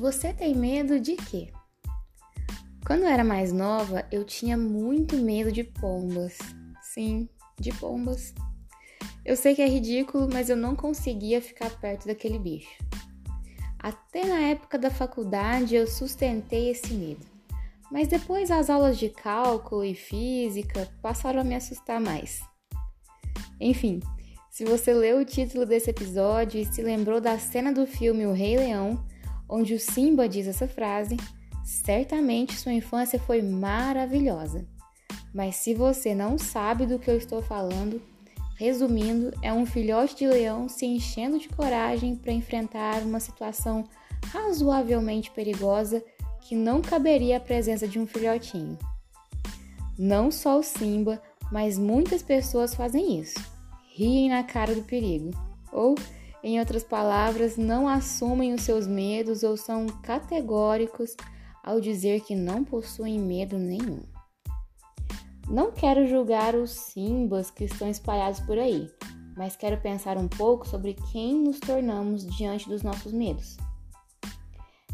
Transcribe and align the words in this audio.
Você 0.00 0.32
tem 0.32 0.54
medo 0.54 0.98
de 0.98 1.14
quê? 1.14 1.52
Quando 2.86 3.02
eu 3.02 3.08
era 3.08 3.22
mais 3.22 3.52
nova, 3.52 4.02
eu 4.10 4.24
tinha 4.24 4.56
muito 4.56 5.14
medo 5.14 5.52
de 5.52 5.62
pombas. 5.62 6.38
Sim, 6.82 7.28
de 7.60 7.70
pombas. 7.74 8.32
Eu 9.26 9.36
sei 9.36 9.54
que 9.54 9.60
é 9.60 9.68
ridículo, 9.68 10.26
mas 10.32 10.48
eu 10.48 10.56
não 10.56 10.74
conseguia 10.74 11.42
ficar 11.42 11.68
perto 11.78 12.06
daquele 12.06 12.38
bicho. 12.38 12.82
Até 13.78 14.24
na 14.24 14.40
época 14.40 14.78
da 14.78 14.90
faculdade 14.90 15.74
eu 15.74 15.86
sustentei 15.86 16.70
esse 16.70 16.94
medo. 16.94 17.26
Mas 17.92 18.08
depois 18.08 18.50
as 18.50 18.70
aulas 18.70 18.98
de 18.98 19.10
cálculo 19.10 19.84
e 19.84 19.94
física 19.94 20.88
passaram 21.02 21.42
a 21.42 21.44
me 21.44 21.54
assustar 21.54 22.00
mais. 22.00 22.40
Enfim, 23.60 24.00
se 24.50 24.64
você 24.64 24.94
leu 24.94 25.18
o 25.18 25.26
título 25.26 25.66
desse 25.66 25.90
episódio 25.90 26.58
e 26.58 26.64
se 26.64 26.80
lembrou 26.80 27.20
da 27.20 27.38
cena 27.38 27.70
do 27.70 27.86
filme 27.86 28.24
O 28.24 28.32
Rei 28.32 28.56
Leão, 28.56 29.04
onde 29.50 29.74
o 29.74 29.80
Simba 29.80 30.28
diz 30.28 30.46
essa 30.46 30.68
frase, 30.68 31.16
certamente 31.64 32.56
sua 32.56 32.72
infância 32.72 33.18
foi 33.18 33.42
maravilhosa. 33.42 34.64
Mas 35.34 35.56
se 35.56 35.74
você 35.74 36.14
não 36.14 36.38
sabe 36.38 36.86
do 36.86 36.98
que 36.98 37.10
eu 37.10 37.16
estou 37.16 37.42
falando, 37.42 38.00
resumindo, 38.56 39.32
é 39.42 39.52
um 39.52 39.66
filhote 39.66 40.16
de 40.16 40.26
leão 40.26 40.68
se 40.68 40.86
enchendo 40.86 41.38
de 41.38 41.48
coragem 41.48 42.14
para 42.14 42.32
enfrentar 42.32 43.02
uma 43.02 43.20
situação 43.20 43.84
razoavelmente 44.26 45.30
perigosa 45.30 46.02
que 46.42 46.54
não 46.54 46.80
caberia 46.80 47.36
a 47.36 47.40
presença 47.40 47.86
de 47.86 47.98
um 47.98 48.06
filhotinho. 48.06 48.78
Não 49.98 50.30
só 50.30 50.58
o 50.58 50.62
Simba, 50.62 51.20
mas 51.50 51.78
muitas 51.78 52.22
pessoas 52.22 52.74
fazem 52.74 53.20
isso. 53.20 53.38
Riem 53.94 54.30
na 54.30 54.42
cara 54.42 54.74
do 54.74 54.82
perigo, 54.82 55.30
ou 55.72 55.94
em 56.42 56.58
outras 56.58 56.82
palavras, 56.82 57.56
não 57.56 57.86
assumem 57.86 58.54
os 58.54 58.62
seus 58.62 58.86
medos 58.86 59.42
ou 59.42 59.56
são 59.56 59.86
categóricos 60.02 61.14
ao 61.62 61.80
dizer 61.80 62.22
que 62.22 62.34
não 62.34 62.64
possuem 62.64 63.18
medo 63.18 63.58
nenhum. 63.58 64.02
Não 65.48 65.70
quero 65.70 66.06
julgar 66.06 66.54
os 66.54 66.70
simbas 66.70 67.50
que 67.50 67.64
estão 67.64 67.88
espalhados 67.88 68.40
por 68.40 68.58
aí, 68.58 68.88
mas 69.36 69.56
quero 69.56 69.80
pensar 69.80 70.16
um 70.16 70.28
pouco 70.28 70.66
sobre 70.66 70.94
quem 71.12 71.34
nos 71.34 71.60
tornamos 71.60 72.26
diante 72.36 72.68
dos 72.68 72.82
nossos 72.82 73.12
medos. 73.12 73.56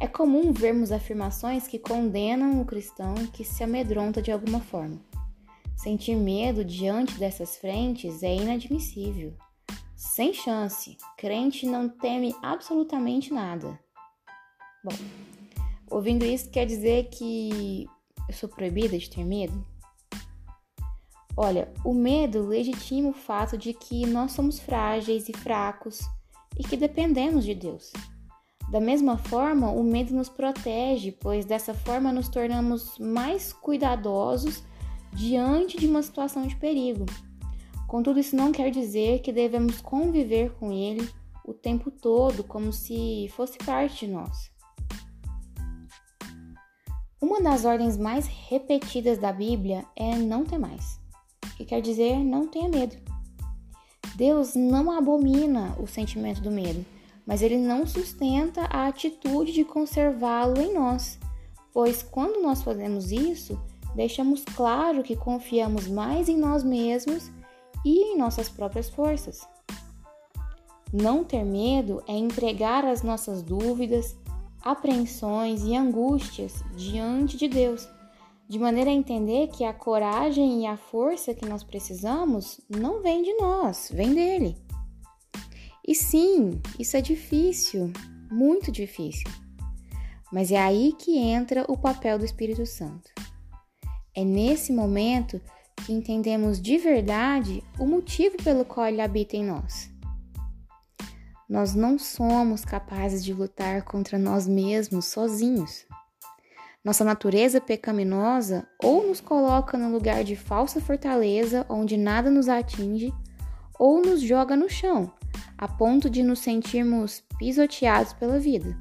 É 0.00 0.06
comum 0.06 0.52
vermos 0.52 0.92
afirmações 0.92 1.66
que 1.66 1.78
condenam 1.78 2.60
o 2.60 2.64
cristão 2.64 3.14
que 3.32 3.44
se 3.44 3.64
amedronta 3.64 4.20
de 4.20 4.30
alguma 4.30 4.60
forma. 4.60 5.00
Sentir 5.76 6.16
medo 6.16 6.64
diante 6.64 7.18
dessas 7.18 7.56
frentes 7.56 8.22
é 8.22 8.34
inadmissível. 8.34 9.32
Sem 10.02 10.34
chance. 10.34 10.98
Crente 11.16 11.64
não 11.64 11.88
teme 11.88 12.34
absolutamente 12.42 13.32
nada. 13.32 13.78
Bom, 14.84 14.92
ouvindo 15.88 16.24
isso 16.24 16.50
quer 16.50 16.66
dizer 16.66 17.08
que 17.08 17.88
eu 18.28 18.34
sou 18.34 18.48
proibida 18.48 18.98
de 18.98 19.08
ter 19.08 19.24
medo? 19.24 19.64
Olha, 21.36 21.72
o 21.84 21.94
medo 21.94 22.44
legitima 22.44 23.10
o 23.10 23.14
fato 23.14 23.56
de 23.56 23.72
que 23.72 24.04
nós 24.04 24.32
somos 24.32 24.58
frágeis 24.58 25.28
e 25.28 25.32
fracos 25.32 26.00
e 26.58 26.64
que 26.64 26.76
dependemos 26.76 27.44
de 27.44 27.54
Deus. 27.54 27.92
Da 28.72 28.80
mesma 28.80 29.16
forma, 29.16 29.70
o 29.70 29.84
medo 29.84 30.12
nos 30.12 30.28
protege, 30.28 31.12
pois 31.12 31.44
dessa 31.44 31.72
forma 31.72 32.12
nos 32.12 32.28
tornamos 32.28 32.98
mais 32.98 33.52
cuidadosos 33.52 34.64
diante 35.12 35.78
de 35.78 35.86
uma 35.86 36.02
situação 36.02 36.44
de 36.44 36.56
perigo. 36.56 37.06
Contudo, 37.92 38.18
isso 38.18 38.34
não 38.34 38.52
quer 38.52 38.70
dizer 38.70 39.18
que 39.18 39.30
devemos 39.30 39.82
conviver 39.82 40.50
com 40.54 40.72
ele 40.72 41.06
o 41.44 41.52
tempo 41.52 41.90
todo 41.90 42.42
como 42.42 42.72
se 42.72 43.30
fosse 43.36 43.58
parte 43.58 44.06
de 44.06 44.12
nós. 44.12 44.50
Uma 47.20 47.42
das 47.42 47.66
ordens 47.66 47.98
mais 47.98 48.26
repetidas 48.26 49.18
da 49.18 49.30
Bíblia 49.30 49.84
é 49.94 50.16
não 50.16 50.42
ter 50.42 50.56
mais, 50.56 50.98
que 51.54 51.66
quer 51.66 51.82
dizer 51.82 52.16
não 52.16 52.46
tenha 52.46 52.66
medo. 52.66 52.96
Deus 54.16 54.54
não 54.54 54.90
abomina 54.90 55.76
o 55.78 55.86
sentimento 55.86 56.40
do 56.40 56.50
medo, 56.50 56.82
mas 57.26 57.42
ele 57.42 57.58
não 57.58 57.86
sustenta 57.86 58.62
a 58.70 58.86
atitude 58.86 59.52
de 59.52 59.66
conservá-lo 59.66 60.58
em 60.62 60.72
nós, 60.72 61.18
pois 61.74 62.02
quando 62.02 62.42
nós 62.42 62.62
fazemos 62.62 63.12
isso, 63.12 63.60
deixamos 63.94 64.42
claro 64.56 65.02
que 65.02 65.14
confiamos 65.14 65.86
mais 65.86 66.30
em 66.30 66.38
nós 66.38 66.64
mesmos 66.64 67.30
e 67.84 68.12
em 68.12 68.18
nossas 68.18 68.48
próprias 68.48 68.88
forças. 68.88 69.40
Não 70.92 71.24
ter 71.24 71.44
medo 71.44 72.02
é 72.06 72.12
entregar 72.12 72.84
as 72.84 73.02
nossas 73.02 73.42
dúvidas, 73.42 74.14
apreensões 74.62 75.64
e 75.64 75.74
angústias 75.74 76.62
diante 76.76 77.36
de 77.36 77.48
Deus, 77.48 77.88
de 78.48 78.58
maneira 78.58 78.90
a 78.90 78.94
entender 78.94 79.48
que 79.48 79.64
a 79.64 79.72
coragem 79.72 80.62
e 80.62 80.66
a 80.66 80.76
força 80.76 81.32
que 81.32 81.48
nós 81.48 81.64
precisamos 81.64 82.60
não 82.68 83.00
vem 83.00 83.22
de 83.22 83.32
nós, 83.34 83.90
vem 83.90 84.14
dele. 84.14 84.56
E 85.86 85.94
sim, 85.94 86.60
isso 86.78 86.96
é 86.96 87.00
difícil, 87.00 87.90
muito 88.30 88.70
difícil. 88.70 89.28
Mas 90.30 90.52
é 90.52 90.58
aí 90.58 90.92
que 90.98 91.18
entra 91.18 91.64
o 91.68 91.76
papel 91.76 92.18
do 92.18 92.24
Espírito 92.24 92.64
Santo. 92.66 93.10
É 94.14 94.24
nesse 94.24 94.72
momento 94.72 95.40
que 95.84 95.92
entendemos 95.92 96.60
de 96.60 96.78
verdade 96.78 97.62
o 97.78 97.86
motivo 97.86 98.36
pelo 98.42 98.64
qual 98.64 98.86
ele 98.86 99.00
habita 99.00 99.36
em 99.36 99.44
nós. 99.44 99.90
Nós 101.48 101.74
não 101.74 101.98
somos 101.98 102.64
capazes 102.64 103.24
de 103.24 103.34
lutar 103.34 103.82
contra 103.82 104.18
nós 104.18 104.46
mesmos 104.46 105.06
sozinhos. 105.06 105.84
Nossa 106.84 107.04
natureza 107.04 107.60
pecaminosa 107.60 108.66
ou 108.82 109.06
nos 109.06 109.20
coloca 109.20 109.76
no 109.76 109.90
lugar 109.90 110.24
de 110.24 110.34
falsa 110.34 110.80
fortaleza 110.80 111.66
onde 111.68 111.96
nada 111.96 112.30
nos 112.30 112.48
atinge, 112.48 113.12
ou 113.78 114.00
nos 114.00 114.20
joga 114.20 114.56
no 114.56 114.70
chão, 114.70 115.12
a 115.58 115.68
ponto 115.68 116.08
de 116.08 116.22
nos 116.22 116.38
sentirmos 116.38 117.22
pisoteados 117.38 118.12
pela 118.12 118.38
vida. 118.38 118.76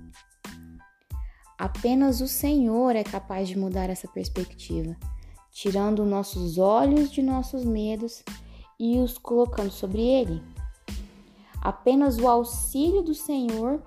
Apenas 1.58 2.22
o 2.22 2.28
Senhor 2.28 2.96
é 2.96 3.04
capaz 3.04 3.48
de 3.48 3.58
mudar 3.58 3.90
essa 3.90 4.08
perspectiva 4.08 4.96
tirando 5.52 6.06
nossos 6.06 6.58
olhos 6.58 7.12
de 7.12 7.22
nossos 7.22 7.66
medos 7.66 8.24
e 8.80 8.98
os 8.98 9.18
colocando 9.18 9.70
sobre 9.70 10.02
ele. 10.02 10.42
Apenas 11.62 12.18
o 12.18 12.28
auxílio 12.28 13.04
do 13.04 13.14
Senhor 13.14 13.84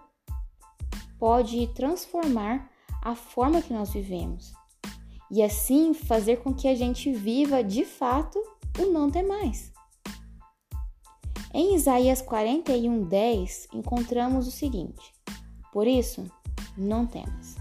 pode 1.19 1.67
transformar 1.69 2.71
a 3.03 3.15
forma 3.15 3.63
que 3.63 3.73
nós 3.73 3.91
vivemos 3.91 4.53
e 5.31 5.43
assim 5.43 5.95
fazer 5.95 6.37
com 6.37 6.55
que 6.55 6.69
a 6.69 6.75
gente 6.75 7.13
viva 7.13 7.65
de 7.65 7.85
fato 7.85 8.39
o 8.79 8.93
não 8.93 9.11
ter 9.11 9.23
mais. 9.23 9.73
Em 11.53 11.75
Isaías 11.75 12.21
41:10 12.23 13.69
encontramos 13.73 14.47
o 14.47 14.51
seguinte: 14.51 15.13
Por 15.73 15.87
isso, 15.87 16.25
não 16.77 17.07
temas, 17.07 17.57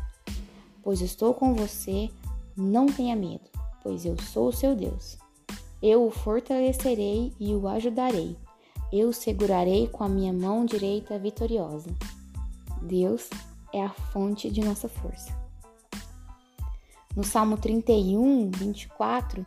pois 0.84 1.02
estou 1.02 1.34
com 1.34 1.54
você, 1.54 2.10
não 2.56 2.86
tenha 2.86 3.16
medo 3.16 3.54
pois 3.84 4.06
eu 4.06 4.16
sou 4.20 4.48
o 4.48 4.54
seu 4.54 4.76
Deus. 4.76 5.18
Eu 5.82 6.08
o 6.08 6.12
fortalecerei 6.12 7.34
e 7.40 7.54
o 7.54 7.68
ajudarei. 7.68 8.38
Eu 8.92 9.10
o 9.10 9.14
segurarei 9.14 9.88
com 9.88 10.04
a 10.04 10.10
minha 10.10 10.32
mão 10.32 10.66
direita 10.66 11.20
vitoriosa. 11.20 11.90
Deus 12.82 13.30
é 13.74 13.84
a 13.84 13.90
fonte 13.90 14.50
de 14.50 14.62
nossa 14.62 14.88
força. 14.88 15.36
No 17.16 17.24
Salmo 17.24 17.58
31, 17.58 18.50
24, 18.52 19.46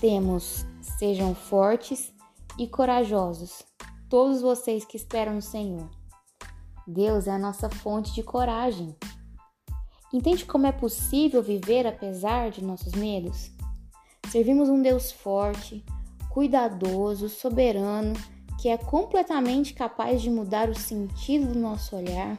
temos: 0.00 0.66
Sejam 0.98 1.34
fortes 1.34 2.12
e 2.58 2.66
corajosos, 2.66 3.62
todos 4.08 4.40
vocês 4.40 4.84
que 4.84 4.96
esperam 4.96 5.34
no 5.34 5.42
Senhor. 5.42 5.88
Deus 6.86 7.26
é 7.26 7.32
a 7.32 7.38
nossa 7.38 7.68
fonte 7.68 8.14
de 8.14 8.22
coragem. 8.22 8.96
Entende 10.12 10.46
como 10.46 10.66
é 10.66 10.72
possível 10.72 11.42
viver 11.42 11.86
apesar 11.86 12.50
de 12.50 12.64
nossos 12.64 12.92
medos? 12.94 13.50
Servimos 14.30 14.68
um 14.68 14.82
Deus 14.82 15.10
forte, 15.10 15.84
cuidadoso, 16.28 17.28
soberano, 17.28 18.12
que 18.60 18.68
é 18.68 18.76
completamente 18.76 19.72
capaz 19.72 20.20
de 20.20 20.28
mudar 20.28 20.68
o 20.68 20.78
sentido 20.78 21.52
do 21.52 21.58
nosso 21.58 21.96
olhar, 21.96 22.38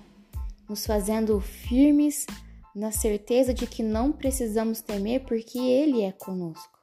nos 0.69 0.85
fazendo 0.85 1.39
firmes 1.41 2.27
na 2.75 2.91
certeza 2.91 3.53
de 3.53 3.65
que 3.65 3.81
não 3.81 4.11
precisamos 4.11 4.81
temer 4.81 5.21
porque 5.21 5.57
Ele 5.57 6.03
é 6.03 6.11
conosco. 6.11 6.77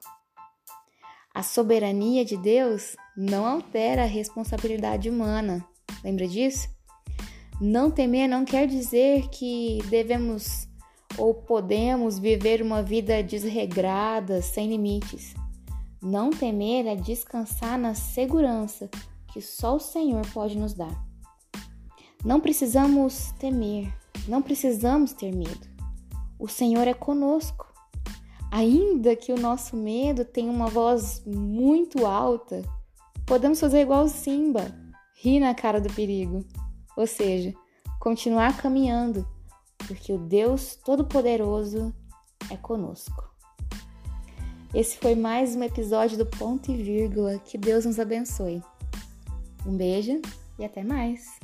A 1.32 1.42
soberania 1.42 2.24
de 2.24 2.36
Deus 2.36 2.96
não 3.16 3.46
altera 3.46 4.02
a 4.02 4.06
responsabilidade 4.06 5.08
humana. 5.08 5.64
Lembra 6.02 6.26
disso? 6.26 6.68
Não 7.60 7.90
temer 7.90 8.28
não 8.28 8.44
quer 8.44 8.66
dizer 8.66 9.28
que 9.28 9.78
devemos 9.88 10.66
ou 11.18 11.34
podemos 11.34 12.18
viver 12.18 12.62
uma 12.62 12.82
vida 12.82 13.22
desregrada, 13.22 14.42
sem 14.42 14.68
limites. 14.68 15.34
Não 16.02 16.30
temer 16.30 16.86
é 16.86 16.94
descansar 16.94 17.78
na 17.78 17.94
segurança 17.94 18.88
que 19.32 19.40
só 19.40 19.76
o 19.76 19.80
Senhor 19.80 20.26
pode 20.32 20.56
nos 20.56 20.74
dar. 20.74 21.04
Não 22.24 22.40
precisamos 22.40 23.32
temer, 23.38 23.92
Não 24.26 24.42
precisamos 24.42 25.12
ter 25.12 25.34
medo. 25.34 25.66
O 26.38 26.48
Senhor 26.48 26.88
é 26.88 26.94
conosco. 26.94 27.66
Ainda 28.50 29.14
que 29.14 29.32
o 29.32 29.38
nosso 29.38 29.76
medo 29.76 30.24
tenha 30.24 30.50
uma 30.50 30.66
voz 30.66 31.22
muito 31.26 32.06
alta, 32.06 32.62
podemos 33.26 33.60
fazer 33.60 33.82
igual 33.82 34.08
Simba, 34.08 34.74
rir 35.14 35.40
na 35.40 35.54
cara 35.54 35.80
do 35.80 35.92
perigo. 35.92 36.44
Ou 36.96 37.06
seja, 37.06 37.54
continuar 38.00 38.56
caminhando, 38.56 39.26
porque 39.86 40.12
o 40.12 40.18
Deus 40.18 40.76
Todo-Poderoso 40.76 41.94
é 42.50 42.56
conosco. 42.56 43.32
Esse 44.74 44.98
foi 44.98 45.14
mais 45.14 45.54
um 45.56 45.62
episódio 45.62 46.18
do 46.18 46.26
Ponto 46.26 46.70
e 46.70 46.76
Vírgula. 46.76 47.38
Que 47.38 47.56
Deus 47.56 47.84
nos 47.84 47.98
abençoe. 47.98 48.62
Um 49.64 49.76
beijo 49.76 50.20
e 50.58 50.64
até 50.64 50.82
mais! 50.82 51.38